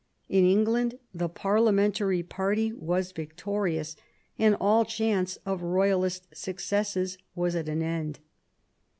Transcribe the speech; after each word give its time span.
In 0.29 0.45
England 0.49 0.97
the 1.13 1.29
Parliamentary 1.29 2.23
party 2.23 2.73
were 2.73 3.03
victorious 3.03 3.95
and 4.39 4.57
all 4.59 4.83
chance 4.83 5.37
of 5.45 5.61
Eoyalist 5.61 6.23
successes 6.33 7.19
was 7.35 7.55
at 7.55 7.69
an 7.69 7.83
end. 7.83 8.17